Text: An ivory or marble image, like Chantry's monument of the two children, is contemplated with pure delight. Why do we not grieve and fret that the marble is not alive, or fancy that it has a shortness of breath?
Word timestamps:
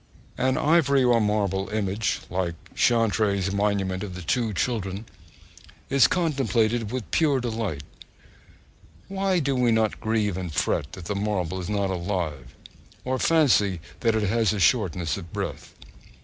An 0.39 0.57
ivory 0.57 1.03
or 1.03 1.21
marble 1.21 1.69
image, 1.69 2.21
like 2.31 2.55
Chantry's 2.73 3.51
monument 3.53 4.01
of 4.03 4.15
the 4.15 4.23
two 4.23 4.51
children, 4.51 5.05
is 5.91 6.07
contemplated 6.07 6.91
with 6.91 7.11
pure 7.11 7.39
delight. 7.39 7.83
Why 9.09 9.37
do 9.37 9.53
we 9.55 9.71
not 9.71 9.99
grieve 9.99 10.37
and 10.37 10.51
fret 10.51 10.93
that 10.93 11.05
the 11.05 11.13
marble 11.13 11.59
is 11.59 11.69
not 11.69 11.91
alive, 11.91 12.55
or 13.05 13.19
fancy 13.19 13.79
that 13.99 14.15
it 14.15 14.23
has 14.27 14.53
a 14.53 14.59
shortness 14.59 15.17
of 15.17 15.31
breath? 15.31 15.75